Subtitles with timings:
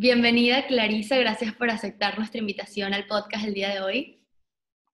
[0.00, 4.24] Bienvenida Clarisa, gracias por aceptar nuestra invitación al podcast el día de hoy.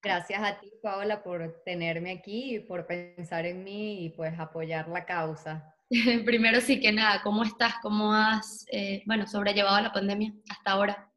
[0.02, 4.88] Gracias a ti, Paola, por tenerme aquí y por pensar en mí y pues apoyar
[4.88, 5.76] la causa.
[6.24, 7.74] Primero sí que nada, ¿cómo estás?
[7.82, 11.12] ¿Cómo has, eh, bueno, sobrellevado la pandemia hasta ahora?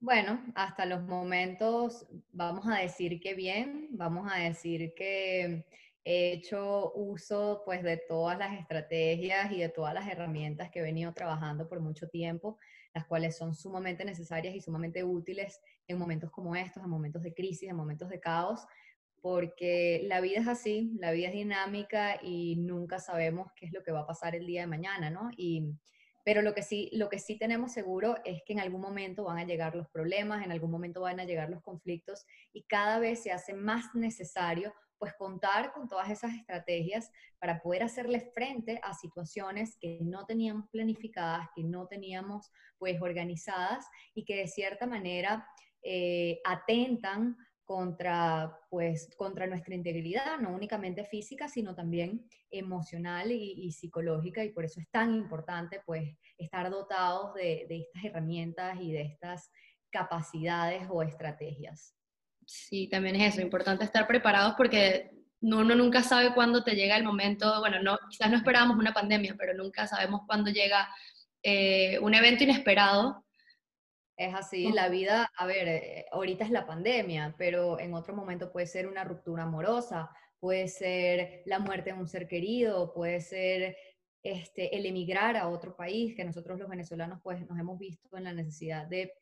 [0.00, 5.66] Bueno, hasta los momentos vamos a decir que bien, vamos a decir que
[6.06, 10.82] he hecho uso pues de todas las estrategias y de todas las herramientas que he
[10.82, 12.58] venido trabajando por mucho tiempo,
[12.94, 17.34] las cuales son sumamente necesarias y sumamente útiles en momentos como estos, en momentos de
[17.34, 18.66] crisis, en momentos de caos,
[19.20, 23.82] porque la vida es así, la vida es dinámica y nunca sabemos qué es lo
[23.82, 25.30] que va a pasar el día de mañana, ¿no?
[25.36, 25.74] Y
[26.24, 29.38] pero lo que, sí, lo que sí tenemos seguro es que en algún momento van
[29.38, 33.22] a llegar los problemas, en algún momento van a llegar los conflictos y cada vez
[33.22, 38.92] se hace más necesario pues contar con todas esas estrategias para poder hacerle frente a
[38.92, 45.48] situaciones que no teníamos planificadas, que no teníamos pues organizadas y que de cierta manera
[45.82, 47.34] eh, atentan
[47.64, 54.64] contra, pues, contra nuestra integridad, no únicamente física, sino también emocional y, psicológica, y por
[54.64, 59.52] eso es tan importante, pues, estar dotados de, de estas herramientas y de estas
[59.88, 61.94] capacidades o estrategias.
[62.52, 67.04] Sí, también es eso, importante estar preparados porque uno nunca sabe cuándo te llega el
[67.04, 70.88] momento, bueno, no, quizás no esperábamos una pandemia, pero nunca sabemos cuándo llega
[71.44, 73.24] eh, un evento inesperado.
[74.16, 78.50] Es así, la vida, a ver, eh, ahorita es la pandemia, pero en otro momento
[78.50, 83.76] puede ser una ruptura amorosa, puede ser la muerte de un ser querido, puede ser
[84.24, 88.24] este, el emigrar a otro país, que nosotros los venezolanos pues nos hemos visto en
[88.24, 89.12] la necesidad de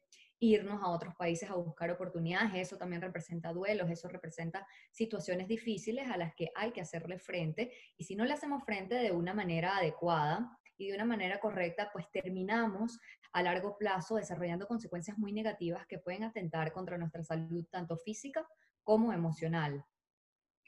[0.40, 6.08] irnos a otros países a buscar oportunidades, eso también representa duelos, eso representa situaciones difíciles
[6.08, 9.34] a las que hay que hacerle frente y si no le hacemos frente de una
[9.34, 12.98] manera adecuada, y de una manera correcta, pues terminamos
[13.32, 18.46] a largo plazo desarrollando consecuencias muy negativas que pueden atentar contra nuestra salud, tanto física
[18.84, 19.84] como emocional.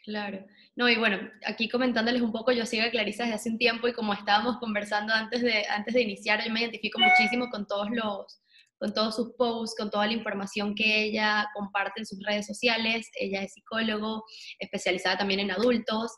[0.03, 0.45] Claro.
[0.77, 3.87] No, y bueno, aquí comentándoles un poco, yo sigo a Clarisa desde hace un tiempo
[3.87, 7.91] y como estábamos conversando antes de, antes de iniciar, yo me identifico muchísimo con todos
[7.91, 8.43] los,
[8.81, 13.11] con todos sus posts, con toda la información que ella comparte en sus redes sociales.
[13.15, 14.25] Ella es psicólogo,
[14.59, 16.17] especializada también en adultos.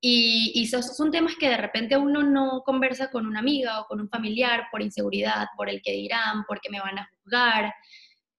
[0.00, 4.00] Y, esos son temas que de repente uno no conversa con una amiga o con
[4.00, 7.74] un familiar por inseguridad, por el que dirán, porque me van a juzgar.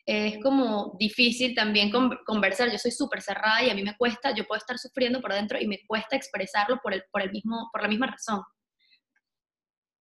[0.06, 1.92] Es como difícil también
[2.26, 2.72] conversar.
[2.72, 5.60] Yo soy súper cerrada y a mí me cuesta, yo puedo estar sufriendo por dentro
[5.60, 8.42] y me cuesta expresarlo por, el, por, el mismo, por la misma razón.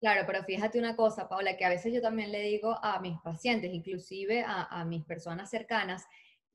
[0.04, 3.18] Claro, pero fíjate una cosa, Paula, que a veces yo también le digo a mis
[3.22, 6.06] pacientes, inclusive a, mis personas cercanas,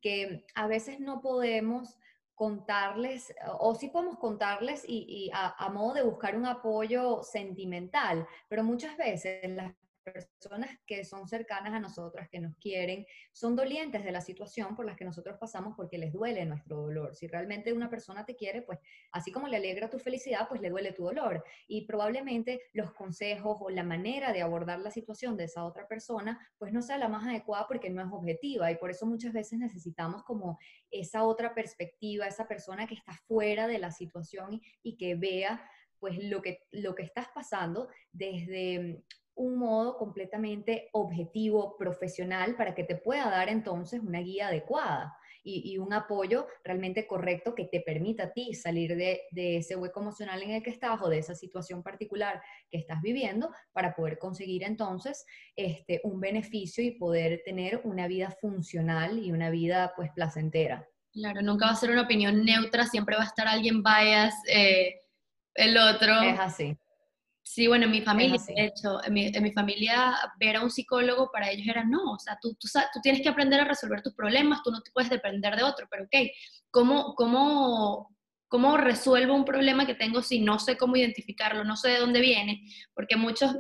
[0.01, 1.97] que a veces no podemos
[2.35, 8.63] contarles, o sí podemos contarles y, a, a, modo de buscar un apoyo sentimental, pero
[8.63, 9.73] muchas veces las
[10.12, 14.86] personas que son cercanas a nosotras, que nos quieren, son dolientes de la situación por
[14.86, 17.16] las que nosotros pasamos porque les duele nuestro dolor.
[17.16, 18.80] Si realmente una persona te quiere, pues
[19.12, 21.44] así como le alegra tu felicidad, pues le duele tu dolor.
[21.68, 26.40] Y probablemente los consejos o la manera de abordar la situación de esa otra persona,
[26.58, 28.72] pues no sea la más adecuada porque no es objetiva.
[28.72, 30.59] Y por eso muchas veces necesitamos como
[30.91, 35.64] esa otra perspectiva, esa persona que está fuera de la situación y, que vea
[36.00, 39.03] pues lo que, lo que estás pasando desde
[39.39, 45.77] un modo completamente objetivo, profesional, para que te pueda dar entonces una guía adecuada y,
[45.77, 50.51] un apoyo realmente correcto que te permita a ti salir de, ese hueco emocional en
[50.51, 55.25] el que estás o de esa situación particular que estás viviendo para poder conseguir entonces
[55.55, 60.85] este, un beneficio y poder tener una vida funcional y una vida pues placentera.
[61.13, 64.95] Claro, nunca va a ser una opinión neutra, siempre va a estar alguien bias, eh,
[65.55, 66.22] el otro.
[66.22, 66.78] Es así.
[67.51, 71.49] Sí, bueno, en mi familia, de hecho, en mi, familia ver a un psicólogo para
[71.49, 74.61] ellos era no, o sea, tú, tú, tú, tienes que aprender a resolver tus problemas,
[74.61, 76.29] tú no te puedes depender de otro, pero ok,
[76.69, 78.15] ¿cómo, cómo,
[78.47, 82.21] cómo resuelvo un problema que tengo si no sé cómo identificarlo, no sé de dónde
[82.21, 82.61] viene?
[82.93, 83.55] Porque muchos,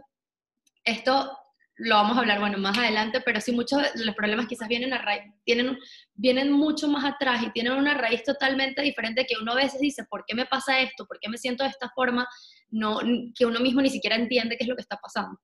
[0.83, 1.35] esto
[1.79, 4.93] lo vamos a hablar, bueno, más adelante, pero sí muchos de los problemas quizás vienen,
[4.93, 5.77] a raíz, tienen,
[6.13, 10.03] vienen mucho más atrás y tienen una raíz totalmente diferente que uno a veces dice,
[10.03, 11.05] ¿por qué me pasa esto?
[11.05, 12.27] ¿Por qué me siento de esta forma?
[12.69, 12.99] No,
[13.33, 15.39] que uno mismo ni siquiera entiende qué es lo que está pasando.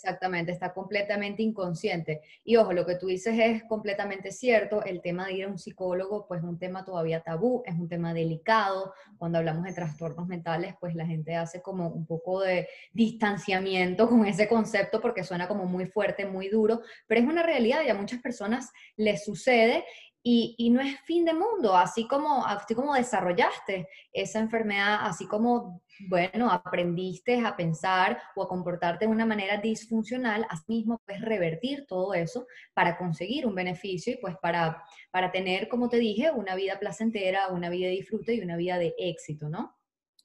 [0.00, 2.20] Exactamente, está completamente inconsciente.
[2.44, 4.84] Y ojo, lo que tú dices es completamente cierto.
[4.84, 7.88] El tema de ir a un psicólogo, pues es un tema todavía tabú, es un
[7.88, 8.92] tema delicado.
[9.18, 14.24] Cuando hablamos de trastornos mentales, pues la gente hace como un poco de distanciamiento con
[14.24, 17.94] ese concepto porque suena como muy fuerte, muy duro, pero es una realidad y a
[17.94, 19.84] muchas personas les sucede
[20.30, 25.82] y, no es fin de mundo, así como, así como desarrollaste esa enfermedad, así como,
[26.06, 31.86] bueno, aprendiste a pensar o a comportarte de una manera disfuncional, así mismo puedes revertir
[31.86, 36.54] todo eso para conseguir un beneficio y pues para, para tener, como te dije, una
[36.54, 39.78] vida placentera, una vida de disfrute y una vida de éxito, ¿no?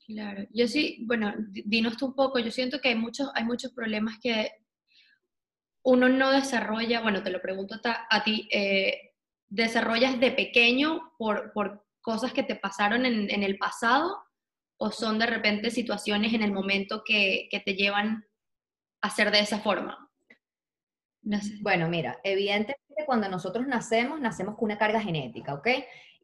[0.06, 3.72] Claro, yo sí, bueno, dinos tú un poco, yo siento que hay muchos, hay muchos
[3.72, 4.52] problemas que
[5.84, 9.13] uno no desarrolla, bueno, te lo pregunto a, ti, eh,
[9.54, 14.24] desarrollas de pequeño por, por cosas que te pasaron en, en, el pasado
[14.78, 18.26] o son de repente situaciones en el momento que, que te llevan
[19.02, 20.10] a ser de esa forma?
[21.62, 25.68] Bueno, mira, evidentemente cuando nosotros nacemos, nacemos con una carga genética, ¿ok?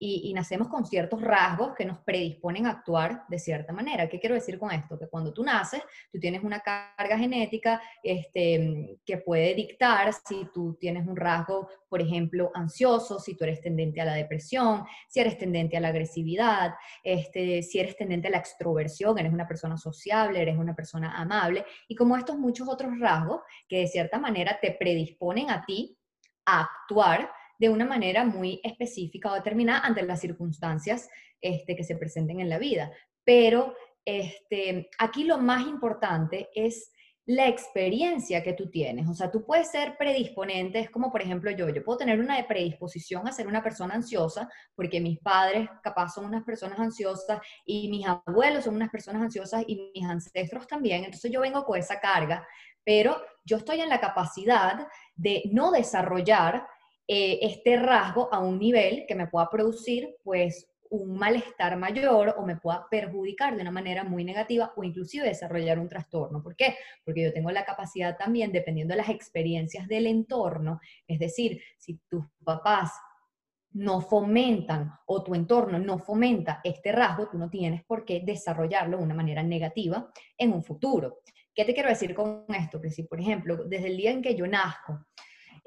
[0.01, 4.07] Y, nacemos con ciertos rasgos que nos predisponen a actuar de cierta manera.
[4.07, 4.97] ¿Qué quiero decir con esto?
[4.97, 5.81] Que cuando tú naces,
[6.11, 12.01] tú tienes una carga genética este, que puede dictar si tú tienes un rasgo, por
[12.01, 16.75] ejemplo, ansioso, si tú eres tendente a la depresión, si eres tendente a la agresividad,
[17.03, 21.65] este, si eres tendente a la extroversión, eres una persona sociable, eres una persona amable,
[21.89, 25.97] y como estos muchos otros rasgos que de cierta manera te predisponen a ti
[26.45, 27.29] a actuar
[27.59, 31.09] de una manera muy específica o determinada ante las circunstancias
[31.41, 32.91] este, que se presenten en la vida.
[33.23, 33.75] Pero
[34.05, 36.91] este, aquí lo más importante es
[37.29, 39.07] la experiencia que tú tienes.
[39.07, 42.47] O sea, tú puedes ser predisponente, es como por ejemplo yo, yo puedo tener una
[42.47, 47.87] predisposición a ser una persona ansiosa, porque mis padres capaz son unas personas ansiosas y
[47.89, 51.03] mis abuelos son unas personas ansiosas y mis ancestros también.
[51.03, 52.47] Entonces yo vengo con esa carga,
[52.83, 56.65] pero yo estoy en la capacidad de no desarrollar
[57.11, 62.45] eh, este rasgo a un nivel que me pueda producir pues un malestar mayor o
[62.45, 66.43] me pueda perjudicar de una manera muy negativa o inclusive desarrollar un trastorno.
[66.43, 66.75] ¿Por qué?
[67.03, 71.95] Porque yo tengo la capacidad también, dependiendo de las experiencias del entorno, es decir, si
[72.07, 72.91] tus papás
[73.71, 78.97] no fomentan o tu entorno no fomenta este rasgo, tú no tienes por qué desarrollarlo
[78.97, 81.21] de una manera negativa en un futuro.
[81.55, 82.79] ¿Qué te quiero decir con esto?
[82.79, 85.07] Que si, por ejemplo, desde el día en que yo nazco,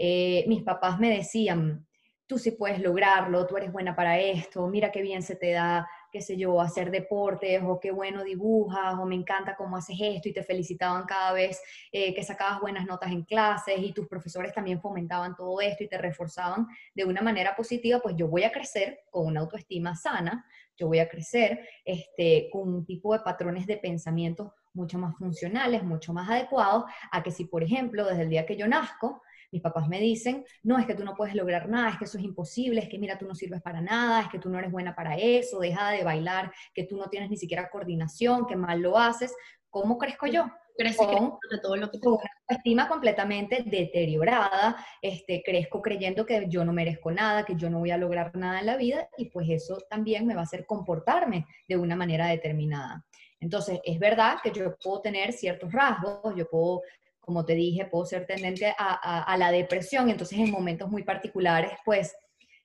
[0.05, 1.87] eh, mis papás me decían,
[2.27, 5.89] tú sí puedes lograrlo, tú eres buena para esto, mira qué bien se te da,
[6.11, 10.29] qué sé yo, hacer deportes, o qué bueno dibujas, o me encanta cómo haces esto,
[10.29, 11.63] y te felicitaban cada vez
[11.93, 15.89] eh, que sacabas buenas notas en clases, y tus profesores también fomentaban todo esto y
[15.89, 16.67] te reforzaban
[16.97, 20.45] de una manera positiva, pues yo voy a crecer con una autoestima sana,
[20.77, 25.85] yo voy a crecer este, con un tipo de patrones de pensamiento mucho más funcionales,
[25.85, 29.23] mucho más adecuados, a que si, por ejemplo, desde el día que yo nazco,
[29.53, 32.19] mis papás me dicen, no, es que tú no puedes lograr nada, es que eso
[32.19, 34.73] es imposible, es que mira, tú no sirves para nada, es que tú no eres
[34.73, 38.81] buena para eso, deja de bailar, que tú no tienes ni siquiera coordinación, que mal
[38.81, 39.35] lo haces.
[39.69, 40.51] ¿Cómo crezco yo?
[40.75, 46.65] Crece con, todo lo que con una estima completamente deteriorada, este, crezco creyendo que yo
[46.65, 49.51] no merezco nada, que yo no voy a lograr nada en la vida y pues
[49.51, 53.05] eso también me va a hacer comportarme de una manera determinada.
[53.39, 56.83] Entonces, es verdad que yo puedo tener ciertos rasgos, yo puedo
[57.23, 62.15] como te dije, puedo ser tendente a, la depresión, entonces en momentos muy particulares, pues,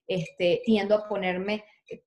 [0.07, 1.63] este, tiendo a ponerme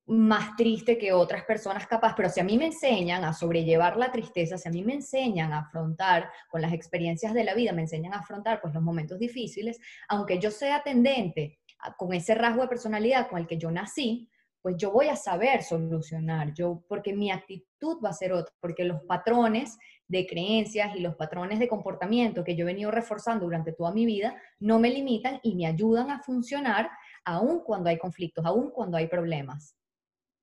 [0.06, 4.11] más triste que otras personas capaz, pero si a mí me enseñan a sobrellevar la
[4.11, 7.82] tristeza, si a mí me enseñan a afrontar con las experiencias de la vida, me
[7.82, 11.61] enseñan a afrontar pues los momentos difíciles, aunque yo sea tendente
[11.96, 14.29] con ese rasgo de personalidad con el que yo nací,
[14.61, 18.85] pues yo voy a saber solucionar, yo, porque mi actitud va a ser otra, porque
[18.85, 19.79] los patrones
[20.10, 24.04] de creencias y los patrones de comportamiento que yo he venido reforzando durante toda mi
[24.04, 26.90] vida no me limitan y me ayudan a funcionar
[27.24, 29.76] aún cuando hay conflictos, aún cuando hay problemas.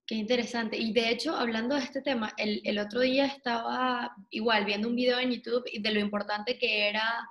[0.05, 0.77] Qué interesante.
[0.77, 4.95] Y de hecho, hablando de este tema, el, el otro día estaba igual viendo un
[4.95, 7.27] video en YouTube de lo importante que era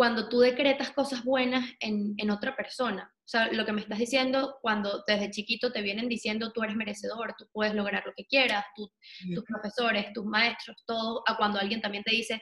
[0.00, 3.12] cuando tú decretas cosas buenas en, en otra persona.
[3.18, 6.74] O sea, lo que me estás diciendo, cuando desde chiquito te vienen diciendo tú eres
[6.74, 11.82] merecedor, tú puedes lograr lo que quieras, tus profesores, tus maestros, todo, a cuando alguien
[11.82, 12.40] también te dice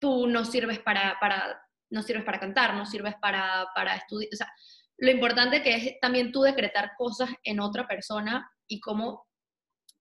[0.00, 1.56] tú no sirves para, para,
[1.90, 4.30] no sirves para cantar, no sirves para, para estudiar.
[4.32, 4.52] O sea,
[4.96, 9.28] lo importante que es también tú decretar cosas en otra persona y cómo,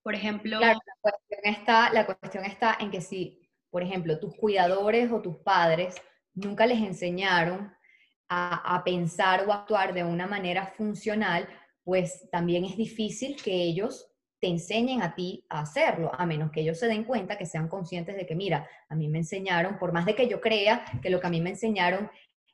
[0.01, 0.57] por ejemplo...
[0.57, 5.21] Claro, la cuestión está, la cuestión está en que si, por ejemplo, tus cuidadores o
[5.21, 5.93] tus padres
[6.35, 7.73] nunca les enseñaron
[8.29, 11.47] a, pensar o actuar de una manera funcional,
[11.83, 14.11] pues también es difícil que ellos
[14.41, 17.67] te enseñen a ti a hacerlo, a menos que ellos se den cuenta, que sean
[17.67, 21.09] conscientes de que, mira, a mí me enseñaron, por más de que yo crea que
[21.09, 22.09] lo que a mí me enseñaron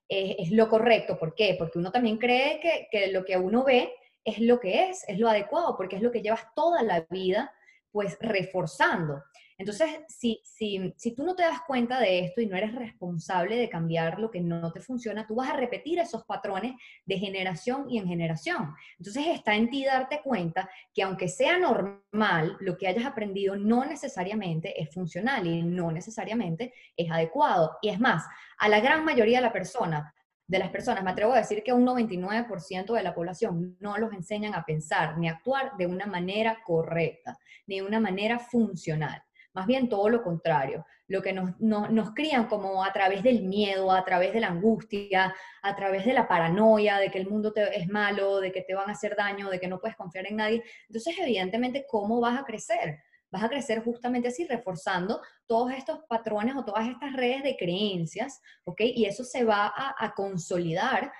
[0.07, 1.55] es, lo correcto, ¿por qué?
[1.57, 3.93] Porque uno también cree que, que, lo que uno ve
[4.25, 7.51] es lo que es, es lo adecuado, porque es lo que llevas toda la vida
[7.91, 9.23] pues reforzando.
[9.61, 13.57] Entonces, si, si, si tú no te das cuenta de esto y no eres responsable
[13.57, 16.73] de cambiar lo que no te funciona, tú vas a repetir esos patrones
[17.05, 18.73] de generación y en generación.
[18.97, 23.85] Entonces, está en ti darte cuenta que aunque sea normal, lo que hayas aprendido no
[23.85, 27.77] necesariamente es funcional y no necesariamente es adecuado.
[27.83, 28.25] Y es más,
[28.57, 30.11] a la gran mayoría de la persona
[30.51, 34.11] de las personas, me atrevo a decir que un 99% de la población no los
[34.11, 39.23] enseñan a pensar ni actuar de una manera correcta, ni de una manera funcional.
[39.53, 43.93] Más bien todo lo contrario, lo que nos, nos crían como a través del miedo,
[43.93, 47.79] a través de la angustia, a través de la paranoia, de que el mundo te,
[47.79, 50.35] es malo, de que te van a hacer daño, de que no puedes confiar en
[50.35, 50.63] nadie.
[50.89, 52.99] Entonces, evidentemente, ¿cómo vas a crecer?
[53.31, 58.41] Vas a crecer justamente así, reforzando todos estos patrones o todas estas redes de creencias,
[58.65, 58.81] ¿ok?
[58.81, 61.11] Y eso se va a, consolidar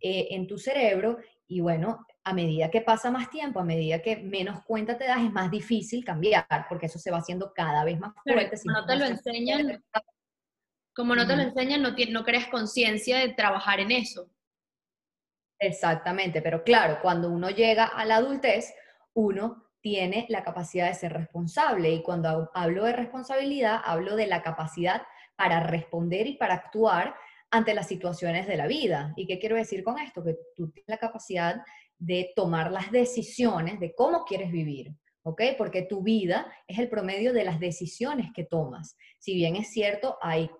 [0.00, 1.18] eh, en tu cerebro
[1.48, 5.18] y bueno, a medida que pasa más tiempo, a medida que menos cuenta te das,
[5.22, 8.56] es más difícil cambiar, porque eso se va haciendo cada vez más fuerte.
[8.64, 9.84] Como no te lo enseñan,
[10.94, 14.28] como no te lo enseñan, no, no creas conciencia de trabajar en eso.
[15.58, 18.74] Exactamente, pero claro, cuando uno llega a la adultez,
[19.14, 21.92] uno tiene la capacidad de ser responsable.
[21.92, 25.02] Y cuando hablo de responsabilidad, hablo de la capacidad
[25.36, 27.14] para responder y para actuar
[27.52, 29.12] ante las situaciones de la vida.
[29.14, 30.24] ¿Y qué quiero decir con esto?
[30.24, 31.62] Que tú tienes la capacidad
[31.98, 34.92] de tomar las decisiones de cómo quieres vivir.
[35.22, 35.42] ¿ok?
[35.56, 38.96] Porque tu vida es el promedio de las decisiones que tomas.
[39.20, 40.50] Si bien es cierto, hay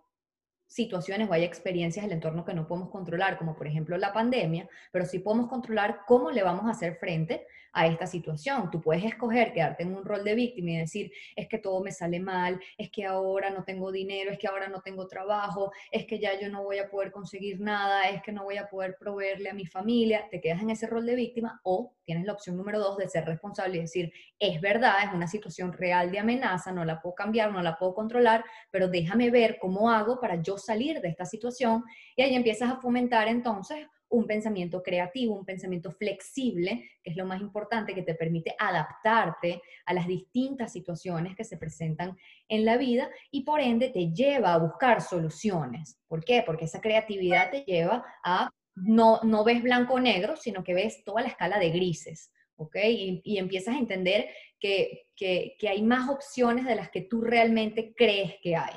[0.67, 4.69] situaciones o hay experiencias del entorno que no podemos controlar, como por ejemplo la pandemia,
[4.93, 7.47] pero sí podemos controlar cómo le vamos a hacer frente
[7.77, 8.71] a esta situación.
[8.71, 11.93] Tú puedes escoger quedarte en un rol de víctima y decir, es que todo me
[11.93, 16.07] sale mal, es que ahora no tengo dinero, es que ahora no tengo trabajo, es
[16.07, 18.97] que ya yo no voy a poder conseguir nada, es que no voy a poder
[18.99, 20.27] proveerle a mi familia.
[20.31, 23.27] Te quedas en ese rol de víctima o tienes la opción número dos de ser
[23.27, 27.53] responsable y decir, es verdad, es una situación real de amenaza, no la puedo cambiar,
[27.53, 31.85] no la puedo controlar, pero déjame ver cómo hago para yo salir de esta situación.
[32.17, 37.27] Y ahí empiezas a fomentar entonces un pensamiento creativo, un pensamiento flexible, que es lo
[37.27, 42.17] más importante, que te permite adaptarte a las distintas situaciones que se presentan
[42.49, 45.99] en la vida y por ende te lleva a buscar soluciones.
[46.07, 46.43] ¿Por qué?
[46.47, 51.03] Porque esa creatividad te lleva a no, no ves blanco o negro, sino que ves
[51.03, 52.31] toda la escala de grises.
[52.57, 52.77] ¿ok?
[53.25, 58.35] Y, empiezas a entender que, que, hay más opciones de las que tú realmente crees
[58.43, 58.75] que hay.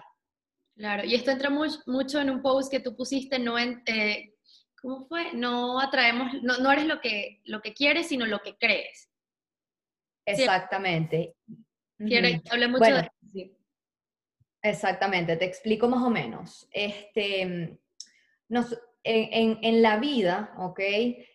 [0.79, 4.35] Claro, y esto entra mucho en un post que tú pusiste, no en, eh,
[4.81, 5.33] ¿cómo fue?
[5.33, 9.09] No atraemos, no, no eres lo que, lo que quieres, sino lo que crees.
[10.25, 11.35] Exactamente.
[11.97, 13.53] Quiero, hablé mucho de sí.
[14.61, 16.65] Exactamente, te explico más o menos.
[16.71, 17.77] Este,
[18.47, 20.79] nos, en, en, la vida, ¿ok?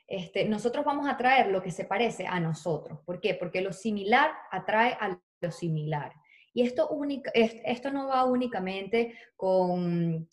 [0.06, 3.00] Este, nosotros vamos a traer lo que se parece a nosotros.
[3.04, 3.34] ¿Por qué?
[3.34, 6.14] Porque lo similar atrae a lo similar.
[6.54, 6.88] Y esto,
[7.34, 10.28] esto no va únicamente con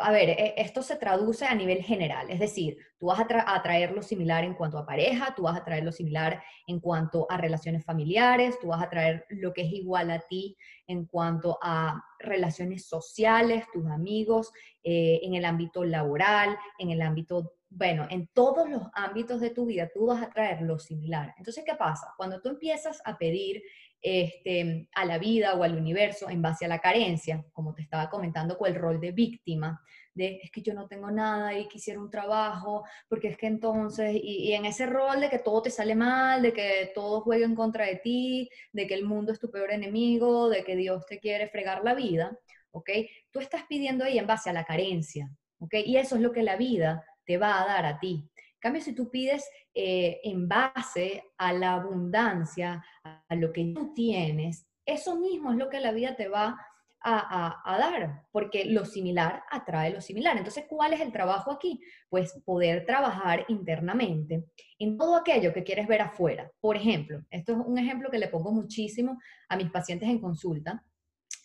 [0.00, 3.92] a ver, e, esto se traduce a nivel general, es decir, tú vas a, traer
[3.92, 7.36] lo similar en cuanto a pareja, tú vas a traer lo similar en cuanto a
[7.36, 12.02] relaciones familiares, tú vas a traer lo que es igual a ti en cuanto a
[12.18, 18.68] relaciones sociales, tus amigos, eh, en el ámbito laboral, en el ámbito, bueno, en todos
[18.68, 21.32] los ámbitos de tu vida, tú vas a traer lo similar.
[21.38, 22.12] Entonces, ¿qué pasa?
[22.16, 23.62] Cuando tú empiezas a pedir
[24.02, 28.10] este, a la vida o al universo en base a la carencia, como te estaba
[28.10, 29.80] comentando con el rol de víctima,
[30.14, 34.16] de es que yo no tengo nada y quisiera un trabajo, porque es que entonces,
[34.20, 37.54] y, en ese rol de que todo te sale mal, de que todo juega en
[37.54, 41.20] contra de ti, de que el mundo es tu peor enemigo, de que Dios te
[41.20, 42.36] quiere fregar la vida,
[42.72, 42.90] ¿ok?
[43.30, 45.74] Tú estás pidiendo ahí en base a la carencia, ¿ok?
[45.84, 48.94] Y eso es lo que la vida te va a dar a ti cambio, si
[48.94, 55.52] tú pides eh, en base a la abundancia, a lo que tú tienes, eso mismo
[55.52, 56.60] es lo que la vida te va
[57.02, 60.36] a, a, dar, porque lo similar atrae lo similar.
[60.36, 61.80] Entonces, ¿cuál es el trabajo aquí?
[62.10, 64.44] Pues poder trabajar internamente
[64.78, 66.52] en todo aquello que quieres ver afuera.
[66.60, 70.84] Por ejemplo, esto es un ejemplo que le pongo muchísimo a mis pacientes en consulta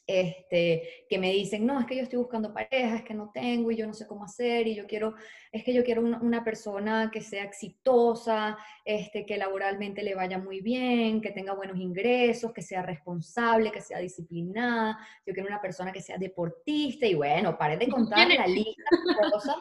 [0.07, 3.71] este, que me dicen, no, es que yo estoy buscando pareja, es que no tengo
[3.71, 5.15] y yo no sé cómo hacer y yo quiero,
[5.51, 10.61] es que yo quiero una, persona que sea exitosa, este, que laboralmente le vaya muy
[10.61, 15.91] bien, que tenga buenos ingresos, que sea responsable, que sea disciplinada, yo quiero una persona
[15.91, 19.55] que sea deportista y bueno, pare de contar la lista de cosas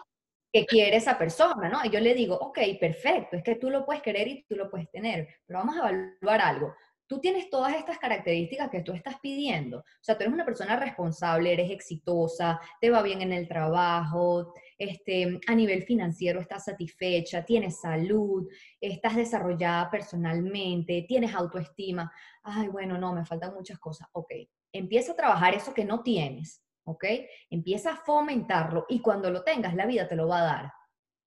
[0.52, 1.78] que quiere esa persona, ¿no?
[1.84, 4.70] Y yo le digo, ok, perfecto, es que tú lo puedes querer y tú lo
[4.70, 6.74] puedes tener, pero vamos a evaluar algo
[7.06, 9.78] tú tienes todas estas características que tú estás pidiendo.
[9.78, 14.54] O sea, tú eres una persona responsable, eres exitosa, te va bien en el trabajo,
[14.78, 18.48] este, a nivel financiero estás satisfecha, tienes salud,
[18.80, 22.10] estás desarrollada personalmente, tienes autoestima.
[22.42, 24.08] Ay, bueno, no, me faltan muchas cosas.
[24.12, 24.32] Ok,
[24.72, 27.04] empieza a trabajar eso que no tienes, ¿ok?
[27.50, 30.72] Empieza a fomentarlo y cuando lo tengas, la vida te lo va a dar.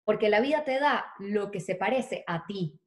[0.04, 2.78] Porque la vida te da lo que se parece a ti,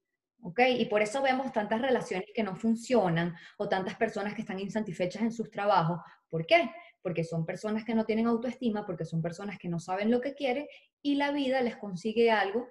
[0.41, 0.59] ¿ok?
[0.77, 5.21] Y por eso vemos tantas relaciones que no funcionan o tantas personas que están insatisfechas
[5.21, 5.99] en sus trabajos.
[6.29, 6.69] ¿Por qué?
[7.01, 10.33] Porque son personas que no tienen autoestima, porque son personas que no saben lo que
[10.33, 10.67] quieren
[11.01, 12.67] y la vida les consigue algo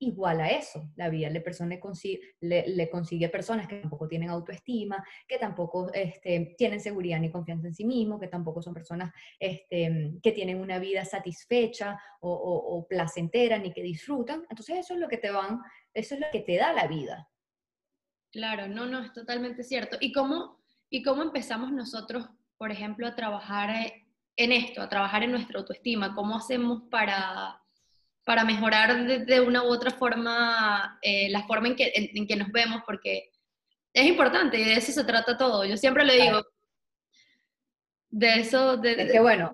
[0.00, 0.90] igual a eso.
[0.96, 1.42] La vida le,
[1.80, 7.68] consigue, le, consigue personas que tampoco tienen autoestima, que tampoco este, tienen seguridad ni confianza
[7.68, 12.86] en sí mismos, que tampoco son personas este, que tienen una vida satisfecha o, o,
[12.86, 14.44] placentera ni que disfrutan.
[14.48, 15.60] Entonces eso es lo que te van,
[15.98, 17.28] eso es lo que te da la vida.
[18.30, 19.96] Claro, no, no, es totalmente cierto.
[20.00, 25.22] ¿Y cómo, y cómo empezamos nosotros, por ejemplo, a trabajar eh, en esto, a trabajar
[25.22, 26.14] en nuestra autoestima?
[26.14, 27.62] ¿Cómo hacemos para
[28.28, 32.52] para mejorar de, una u otra forma eh, la forma en que, en, que nos
[32.52, 33.30] vemos, porque
[33.94, 35.64] es importante y de eso se trata todo.
[35.64, 36.44] Yo siempre le digo,
[38.10, 38.76] de eso...
[38.76, 39.52] De, es que bueno,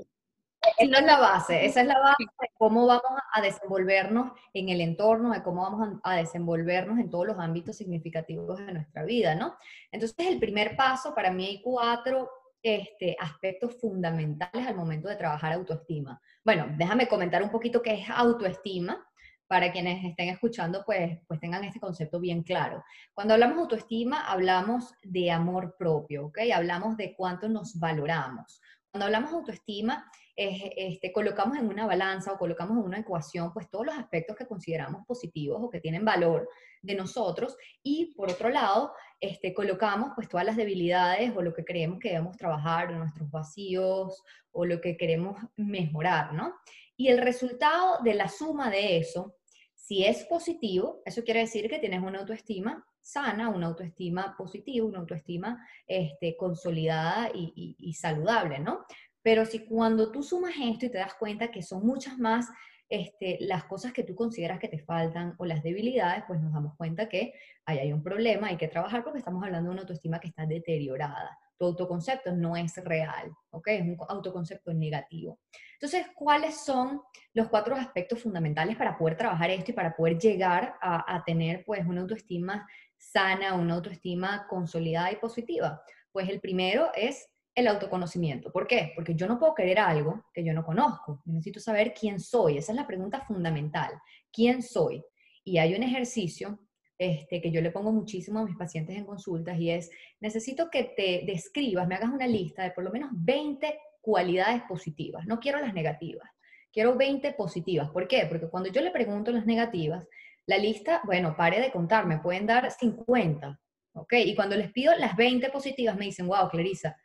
[0.79, 4.81] esa es la base, esa es la base de cómo vamos a desenvolvernos en el
[4.81, 9.57] entorno, de cómo vamos a desenvolvernos en todos los ámbitos significativos de nuestra vida, ¿no?
[9.91, 12.31] Entonces, el primer paso, para mí hay cuatro
[12.63, 16.21] este, aspectos fundamentales al momento de trabajar autoestima.
[16.45, 19.07] Bueno, déjame comentar un poquito qué es autoestima
[19.47, 22.83] para quienes estén escuchando, pues, pues tengan este concepto bien claro.
[23.13, 26.39] Cuando hablamos de autoestima, hablamos de amor propio, ¿ok?
[26.55, 28.61] Hablamos de cuánto nos valoramos.
[28.91, 33.71] Cuando hablamos de autoestima, este, colocamos en una balanza o colocamos en una ecuación, pues
[33.71, 36.49] todos los aspectos que consideramos positivos o que tienen valor
[36.83, 41.65] de nosotros y por otro lado, este, colocamos pues todas las debilidades o lo que
[41.65, 44.23] creemos que debemos trabajar o nuestros vacíos
[44.53, 46.55] o lo que queremos mejorar, ¿no?
[46.97, 49.37] Y el resultado de la suma de eso,
[49.75, 55.01] si es positivo, eso quiere decir que tienes una autoestima sana, una autoestima positiva, una
[55.01, 58.87] autoestima este, consolidada y, saludable, ¿no?
[59.25, 62.47] Pero si cuando tú sumas esto y te das cuenta que son muchas más
[62.91, 66.77] este, las cosas que tú consideras que te faltan o las debilidades, pues nos damos
[66.77, 67.33] cuenta que
[67.65, 70.45] ahí hay un problema, hay que trabajar porque estamos hablando de una autoestima que está
[70.45, 71.39] deteriorada.
[71.57, 73.69] Tu autoconcepto no es real, ¿ok?
[73.69, 75.41] Es un autoconcepto negativo.
[75.73, 77.01] Entonces, ¿cuáles son
[77.33, 81.65] los cuatro aspectos fundamentales para poder trabajar esto y para poder llegar a, a tener
[81.65, 85.83] pues una autoestima sana, una autoestima consolidada y positiva?
[86.13, 88.51] Pues el primero es el autoconocimiento.
[88.51, 88.93] ¿Por qué?
[88.95, 91.23] Porque yo no puedo querer algo que yo no conozco.
[91.25, 92.59] necesito saber quién soy.
[92.59, 93.93] Esa es la pregunta fundamental.
[94.33, 95.05] ¿Quién soy?
[95.45, 96.59] Y hay un ejercicio
[96.99, 99.91] este, que yo le pongo muchísimo a mis pacientes en consultas y es,
[100.21, 105.27] necesito que te describas, me hagas una lista de por lo menos 20 cualidades positivas.
[105.27, 106.29] No quiero las negativas.
[106.73, 107.91] Quiero 20 positivas.
[107.91, 108.27] ¿Por qué?
[108.29, 110.09] Porque cuando yo le pregunto las negativas,
[110.47, 113.61] la lista, bueno, pare de contar, me pueden dar 50,
[113.95, 114.13] ¿ok?
[114.25, 116.97] Y cuando les pido las 20 positivas, me dicen, wow, Clarisa,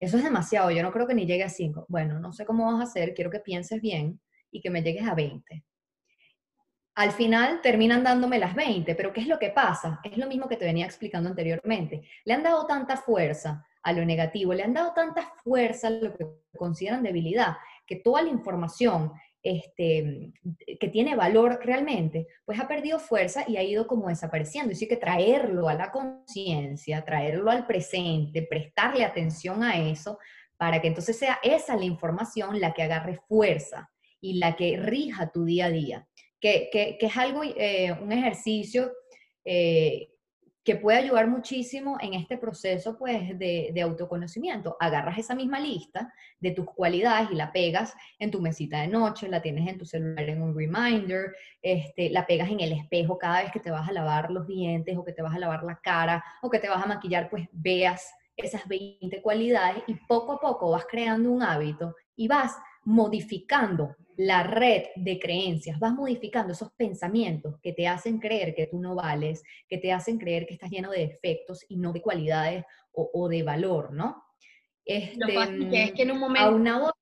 [0.00, 1.86] eso es demasiado, yo no creo que ni llegue a 5.
[1.88, 5.06] Bueno, no sé cómo vas a hacer, quiero que pienses bien y que me llegues
[5.06, 5.64] a 20.
[6.96, 10.00] Al final terminan dándome las 20, pero ¿qué es lo que pasa?
[10.04, 12.02] Es lo mismo que te venía explicando anteriormente.
[12.24, 16.16] Le han dado tanta fuerza a lo negativo, le han dado tanta fuerza a lo
[16.16, 16.26] que
[16.56, 19.12] consideran debilidad, que toda la información
[19.44, 20.32] este,
[20.80, 24.72] que tiene valor realmente, pues ha perdido fuerza y ha ido como desapareciendo.
[24.72, 30.18] Y sí que traerlo a la conciencia, traerlo al presente, prestarle atención a eso,
[30.56, 35.30] para que entonces sea esa la información la que agarre fuerza y la que rija
[35.30, 36.08] tu día a día.
[36.40, 38.92] Que, que, es algo, eh, un ejercicio
[39.44, 40.08] eh,
[40.64, 44.76] que puede ayudar muchísimo en este proceso pues, de, autoconocimiento.
[44.80, 49.28] Agarras esa misma lista de tus cualidades y la pegas en tu mesita de noche,
[49.28, 53.42] la tienes en tu celular en un reminder, este, la pegas en el espejo cada
[53.42, 55.78] vez que te vas a lavar los dientes o que te vas a lavar la
[55.82, 60.40] cara o que te vas a maquillar, pues veas esas 20 cualidades y poco a
[60.40, 66.72] poco vas creando un hábito y vas modificando la red de creencias, vas modificando esos
[66.72, 70.70] pensamientos que te hacen creer que tú no vales, que te hacen creer que estás
[70.70, 74.22] lleno de defectos y no de cualidades o, de valor, ¿no?
[75.16, 76.94] lo fácil que es que en un momento...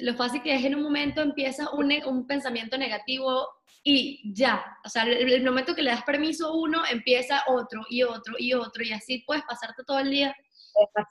[0.00, 3.48] Lo fácil que es en un momento empieza un, un pensamiento negativo
[3.82, 7.82] y ya, o sea, el, el, momento que le das permiso a uno, empieza otro
[7.88, 10.36] y otro y otro, y así puedes pasarte todo el día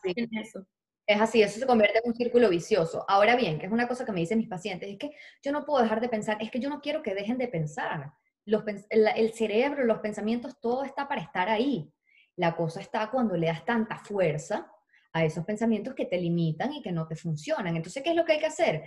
[0.03, 0.65] en eso.
[1.07, 3.05] Es así, eso se convierte en un círculo vicioso.
[3.07, 5.65] Ahora bien, que es una cosa que me dicen mis pacientes, es que yo no
[5.65, 8.11] puedo dejar de pensar, es que yo no quiero que dejen de pensar.
[8.45, 11.89] el, cerebro, los pensamientos, todo está para estar ahí.
[12.35, 14.69] La cosa está cuando le das tanta fuerza
[15.13, 17.77] a esos pensamientos que te limitan y que no te funcionan.
[17.77, 18.83] Entonces, ¿qué es lo que hay que hacer?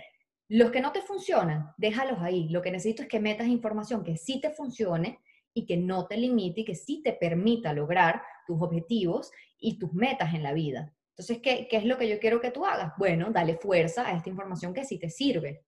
[0.47, 2.49] Los que no te funcionan, déjalos ahí.
[2.49, 5.19] Lo que necesito es que metas información que sí te funcione
[5.55, 9.91] y que no te limite y que sí te permita lograr tus objetivos y tus
[9.93, 10.93] metas en la vida.
[11.21, 12.93] Entonces, ¿qué, ¿qué es lo que yo quiero que tú hagas?
[12.97, 15.65] Bueno, dale fuerza a esta información que sí te sirve.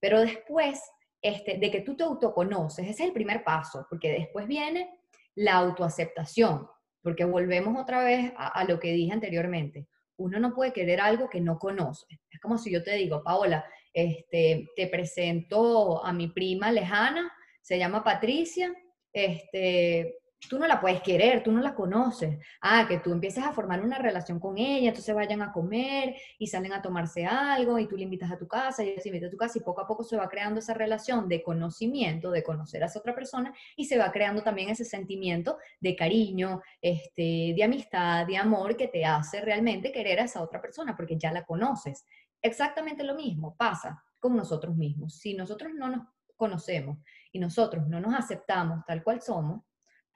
[0.00, 0.80] Pero después
[1.22, 4.98] este, de que tú te autoconoces, ese es el primer paso, porque después viene
[5.36, 6.66] la autoaceptación,
[7.02, 9.86] porque volvemos otra vez a, lo que dije anteriormente.
[10.18, 12.06] Uno no puede querer algo que no conoce.
[12.30, 17.78] Es como si yo te digo, Paola, este, te presento a mi prima lejana, se
[17.78, 18.74] llama Patricia,
[19.12, 20.18] este,
[20.48, 22.38] tú no la puedes querer, tú no la conoces.
[22.60, 26.46] Ah, que tú empieces a formar una relación con ella, entonces vayan a comer y
[26.46, 29.26] salen a tomarse algo y tú le invitas a tu casa y ella se invita
[29.26, 32.42] a tu casa y poco a poco se va creando esa relación de conocimiento, de
[32.42, 37.54] conocer a esa otra persona y se va creando también ese sentimiento de cariño, este,
[37.56, 41.32] de amistad, de amor que te hace realmente querer a esa otra persona porque ya
[41.32, 42.04] la conoces.
[42.42, 45.16] Exactamente lo mismo pasa con nosotros mismos.
[45.16, 46.98] Si nosotros no nos conocemos
[47.32, 49.62] y nosotros no nos aceptamos tal cual somos,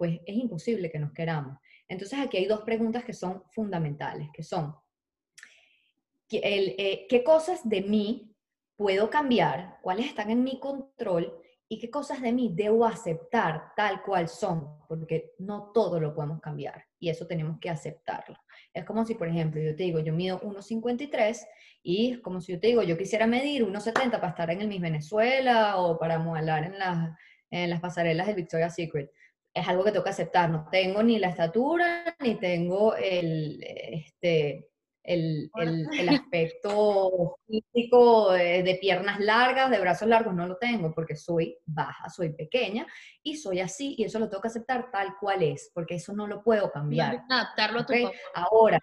[0.01, 1.59] pues es imposible que nos queramos.
[1.87, 4.75] Entonces aquí hay dos preguntas que son fundamentales, que son,
[6.33, 8.35] eh, ¿qué cosas de mí
[8.77, 9.77] puedo cambiar?
[9.83, 11.39] ¿Cuáles están en mi control?
[11.69, 14.79] ¿Y qué cosas de mí debo aceptar tal cual son?
[14.89, 18.39] Porque no todo lo podemos cambiar y eso tenemos que aceptarlo.
[18.73, 21.47] Es como si, por ejemplo, yo te digo, yo mido 1,53
[21.83, 24.69] y es como si yo te digo, yo quisiera medir 1,70 para estar en el
[24.69, 26.75] Miss Venezuela o para modelar en,
[27.51, 29.11] en las pasarelas del Victoria's Secret
[29.53, 30.51] es algo que tengo que aceptar.
[30.51, 34.71] No tengo ni la estatura, ni tengo el, este,
[35.03, 41.57] el, el, aspecto físico de, piernas largas, de brazos largos, no lo tengo porque soy
[41.67, 42.87] baja, soy pequeña
[43.23, 46.27] y soy así y eso lo tengo que aceptar tal cual es, porque eso no
[46.27, 47.25] lo puedo cambiar.
[47.29, 47.95] Adaptarlo a tu
[48.35, 48.79] Ahora,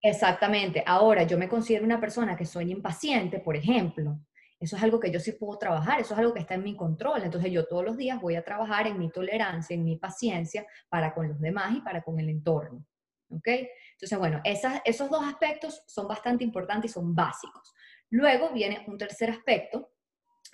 [0.00, 4.18] exactamente, ahora yo me considero una persona que soy impaciente, por ejemplo,
[4.64, 6.74] eso es algo que yo sí puedo trabajar, eso es algo que está en mi
[6.74, 7.22] control.
[7.22, 11.12] Entonces yo todos los días voy a trabajar en mi tolerancia, en mi paciencia para
[11.12, 12.84] con los demás y para con el entorno.
[13.30, 13.46] ¿Ok?
[13.92, 17.74] Entonces, bueno, esos dos aspectos son bastante importantes y son básicos.
[18.10, 19.90] Luego viene un tercer aspecto,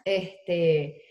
[0.05, 1.03] este,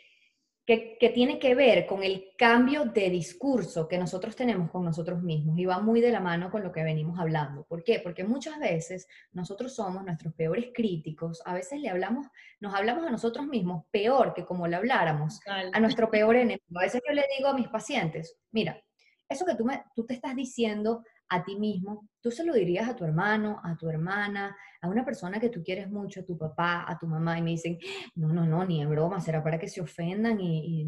[0.77, 5.58] que, tiene que ver con el cambio de discurso que nosotros tenemos con nosotros mismos
[5.58, 7.63] y va muy de la mano con lo que venimos hablando.
[7.63, 7.99] ¿Por qué?
[7.99, 12.27] Porque muchas veces nosotros somos nuestros peores críticos, a veces le hablamos,
[12.60, 16.79] nos hablamos a nosotros mismos peor que como le habláramos a nuestro peor enemigo.
[16.79, 18.79] A veces yo le digo a mis pacientes, mira,
[19.27, 22.89] eso que tú, me, tú te estás diciendo a ti mismo, tú se lo dirías
[22.89, 26.38] a tu hermano, a tu hermana, a una persona que tú quieres mucho, a tu
[26.38, 27.78] papá, a tu mamá, y me dicen,
[28.15, 30.88] no, no, no, ni en broma, será para que se ofendan y,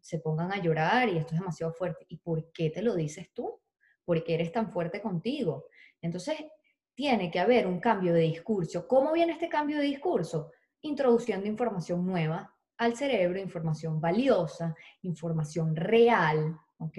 [0.00, 2.04] se pongan a llorar y esto es demasiado fuerte.
[2.08, 3.60] ¿Y por qué te lo dices tú?
[4.04, 5.66] Porque eres tan fuerte contigo.
[6.00, 6.36] Entonces,
[6.94, 8.88] tiene que haber un cambio de discurso.
[8.88, 10.50] ¿Cómo viene este cambio de discurso?
[10.80, 16.98] Introduciendo información nueva al cerebro, información valiosa, información real, ¿ok?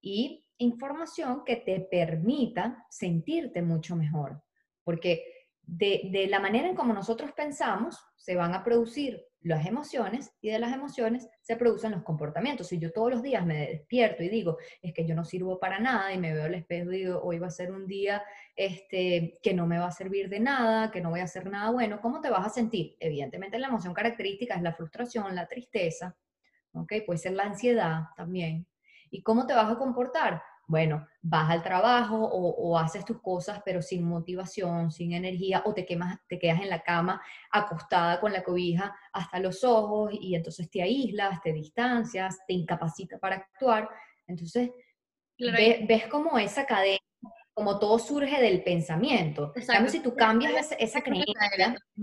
[0.00, 4.42] Y información que te permita sentirte mucho mejor,
[4.84, 5.24] porque
[5.62, 10.58] de, la manera en como nosotros pensamos se van a producir las emociones y de
[10.58, 12.68] las emociones se producen los comportamientos.
[12.68, 15.78] Si yo todos los días me despierto y digo, es que yo no sirvo para
[15.78, 18.22] nada y me veo al espejo y digo, hoy va a ser un día
[18.54, 21.70] este, que no me va a servir de nada, que no voy a hacer nada
[21.70, 22.96] bueno, ¿cómo te vas a sentir?
[23.00, 26.14] Evidentemente la emoción característica es la frustración, la tristeza,
[26.72, 26.92] ¿ok?
[27.06, 28.66] Puede ser la ansiedad también.
[29.10, 30.42] ¿Y cómo te vas a comportar?
[30.70, 35.84] Bueno, vas al trabajo o, haces tus cosas pero sin motivación, sin energía, o te,
[35.84, 40.70] quemas, te quedas en la cama acostada con la cobija hasta los ojos y entonces
[40.70, 43.88] te aíslas, te distancias, te incapacita para actuar.
[44.28, 44.70] Entonces,
[45.36, 47.00] ves, como esa cadena,
[47.52, 49.52] como todo surge del pensamiento.
[49.56, 49.90] Exacto.
[49.90, 51.34] si tú cambias esa, creencia...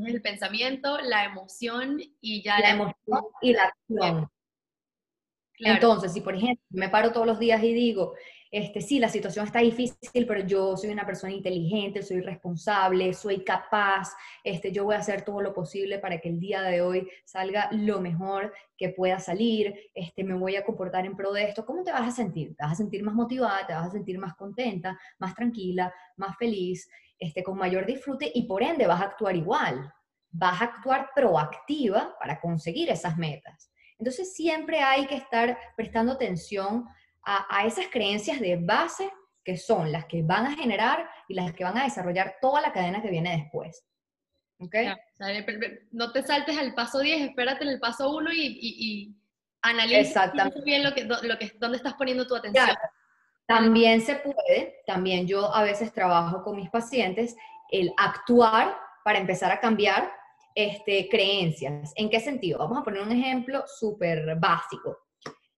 [0.05, 2.59] El pensamiento, la emoción y ya...
[2.59, 4.29] La, emoción y la acción.
[5.59, 8.13] Entonces, si por ejemplo me paro todos los días y digo,
[8.51, 13.43] este, sí, la situación está difícil, pero yo soy una persona inteligente, soy responsable, soy
[13.43, 17.07] capaz, este, yo voy a hacer todo lo posible para que el día de hoy
[17.25, 21.65] salga lo mejor que pueda salir, este, me voy a comportar en pro de esto.
[21.65, 22.55] ¿Cómo te vas a sentir?
[22.55, 26.37] Te vas a sentir más motivada, te vas a sentir más contenta, más tranquila, más
[26.37, 26.87] feliz,
[27.19, 29.91] este, con mayor disfrute y por ende vas a actuar igual.
[30.29, 33.71] Vas a actuar proactiva para conseguir esas metas.
[33.97, 36.85] Entonces siempre hay que estar prestando atención
[37.27, 39.11] a, esas creencias de base
[39.43, 42.71] que son las que van a generar y las que van a desarrollar toda la
[42.71, 43.85] cadena que viene después.
[44.59, 44.75] ¿Ok?
[45.91, 49.15] no te saltes al paso 10, espérate en el paso 1 y, y,
[49.61, 50.31] analiza
[50.63, 52.69] bien lo que, lo que, dónde estás poniendo tu atención.
[53.45, 57.35] También se puede, también yo a veces trabajo con mis pacientes,
[57.69, 60.11] el actuar para empezar a cambiar
[60.55, 61.93] este, creencias.
[61.95, 62.59] ¿En qué sentido?
[62.59, 64.97] Vamos a poner un ejemplo súper básico.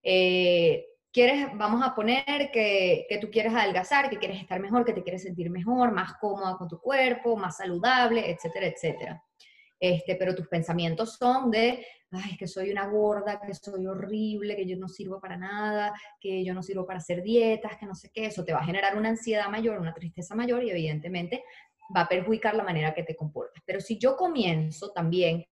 [0.03, 4.93] Eh, quieres, vamos a poner que, que, tú quieres adelgazar, que quieres estar mejor, que
[4.93, 9.24] te quieres sentir mejor, más cómoda con tu cuerpo, más saludable, etcétera, etcétera.
[9.80, 14.65] Este, pero tus pensamientos son de, ay, que soy una gorda, que soy horrible, que
[14.65, 18.12] yo no sirvo para nada, que yo no sirvo para hacer dietas, que no sé
[18.13, 21.43] qué, eso te va a generar una ansiedad mayor, una tristeza mayor y evidentemente
[21.95, 23.63] va a perjudicar la manera que te comportas.
[23.65, 25.45] Pero si yo comienzo también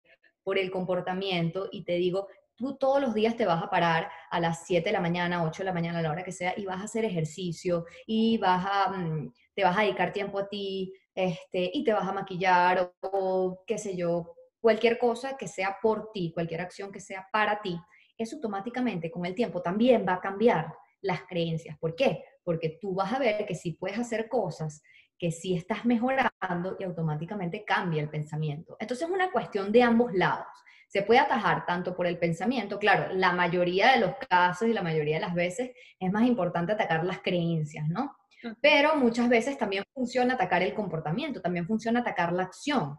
[0.43, 4.39] por el comportamiento y te digo, tú todos los días te vas a parar a
[4.39, 6.65] las 7 de la mañana, 8 de la mañana, a la hora que sea, y
[6.65, 10.93] vas a hacer ejercicio y vas a, mm, te vas a dedicar tiempo a ti,
[11.13, 16.11] este, y te vas a maquillar o, qué sé yo, cualquier cosa que sea por
[16.11, 17.79] ti, cualquier acción que sea para ti,
[18.17, 21.77] eso automáticamente con el tiempo también va a cambiar las creencias.
[21.77, 22.23] ¿Por qué?
[22.45, 24.81] Porque tú vas a ver que si puedes hacer cosas
[25.17, 28.77] que sí estás mejorando y automáticamente cambia el pensamiento.
[28.79, 30.45] Entonces es una cuestión de ambos lados.
[30.87, 34.83] Se puede atajar tanto por el pensamiento, claro, la mayoría de los casos y la
[34.83, 38.15] mayoría de las veces es más importante atacar las creencias, ¿no?
[38.61, 42.97] Pero muchas veces también funciona atacar el comportamiento, también funciona atacar la acción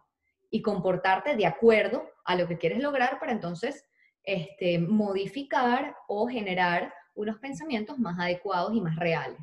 [0.51, 3.85] y comportarte de acuerdo a lo que quieres lograr para entonces
[4.25, 9.41] este, modificar o generar unos pensamientos más adecuados y más reales.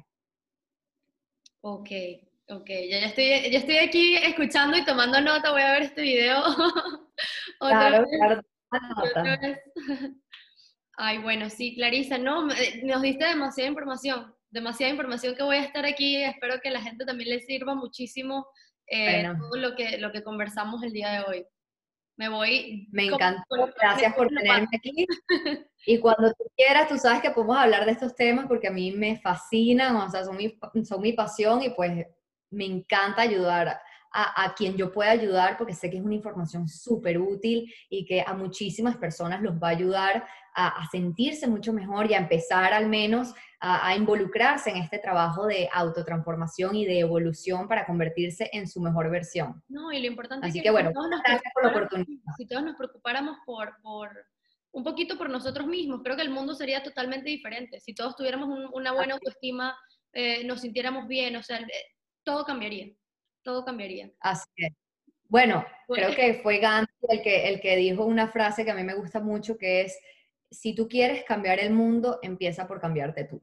[1.62, 1.89] Ok,
[2.49, 6.01] Ok, ya, ya, estoy, ya estoy aquí escuchando y tomando nota, voy a ver este
[6.01, 6.43] video.
[7.59, 8.41] claro, claro,
[10.95, 15.63] Ay, bueno, sí, Clarisa, no, eh, nos diste demasiada información, demasiada información que voy a
[15.63, 18.45] estar aquí, espero que a la gente también le sirva muchísimo
[18.88, 21.45] eh, todo lo que, lo que conversamos el día de hoy.
[22.15, 22.88] Me voy.
[22.91, 25.06] Me encantó, gracias por tenerme aquí.
[25.86, 28.91] Y cuando tú quieras, tú sabes que podemos hablar de estos temas porque a mí
[28.91, 32.06] me fascinan, o sea, son mi, son mi pasión y pues
[32.49, 33.82] me encanta ayudar
[34.13, 38.23] a, quien yo pueda ayudar porque sé que es una información súper útil y que
[38.26, 42.88] a muchísimas personas los va a ayudar a, sentirse mucho mejor y a empezar al
[42.88, 48.82] menos a, involucrarse en este trabajo de autotransformación y de evolución para convertirse en su
[48.82, 49.63] mejor versión.
[49.67, 52.34] No, y lo importante es que, bueno, gracias por la oportunidad.
[52.38, 54.10] Si todos nos preocupáramos por, por
[54.71, 57.80] un poquito por nosotros mismos, creo que el mundo sería totalmente diferente.
[57.80, 59.76] Si todos tuviéramos una buena autoestima,
[60.12, 61.65] eh, nos sintiéramos bien, o sea,
[62.23, 62.91] todo cambiaría,
[63.43, 64.12] todo cambiaría.
[64.19, 64.73] Así es.
[65.27, 68.84] Bueno, creo que fue Gandhi el que, el que dijo una frase que a mí
[68.84, 69.97] me gusta mucho, que es,
[70.51, 73.41] si tú quieres cambiar el mundo, empieza por cambiarte tú.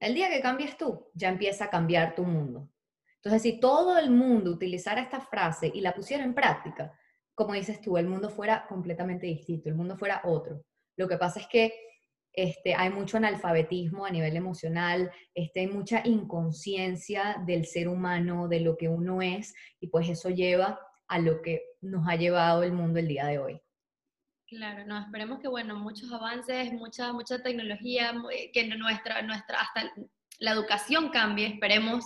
[0.00, 2.68] El día que cambies tú, ya empieza a cambiar tu mundo.
[3.16, 6.98] Entonces, si todo el mundo utilizara esta frase y la pusiera en práctica,
[7.34, 10.64] como dices tú, el mundo fuera completamente distinto, el mundo fuera otro.
[10.96, 11.91] Lo que pasa es que
[12.32, 18.60] este, hay mucho analfabetismo a nivel emocional, este, hay mucha inconsciencia del ser humano, de
[18.60, 22.72] lo que uno es, y pues eso lleva a lo que nos ha llevado el
[22.72, 23.60] mundo el día de hoy.
[24.46, 28.14] Claro, no, esperemos que, bueno, muchos avances, mucha, mucha tecnología,
[28.52, 29.92] que nuestra, nuestra, hasta
[30.40, 32.04] la educación cambie, esperemos,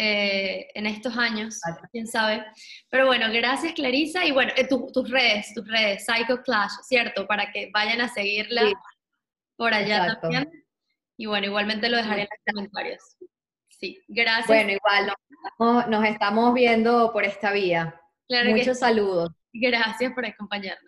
[0.00, 2.44] eh, en estos años, quién sabe.
[2.88, 7.26] Pero bueno, gracias Clarisa, y bueno, eh, tus redes, tus redes, Psycho Clash, ¿cierto?
[7.26, 8.62] Para que vayan a seguirla
[9.58, 10.48] por allá también.
[11.18, 13.02] Y bueno, igualmente lo dejaré en los comentarios.
[13.68, 14.46] Sí, gracias.
[14.46, 15.12] Bueno, igual
[15.90, 18.00] nos, estamos viendo por esta vía.
[18.46, 19.30] Muchos saludos.
[19.52, 20.86] Gracias por acompañarnos.